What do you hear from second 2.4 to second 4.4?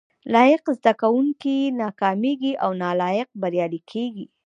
او نالایق بریالي کیږي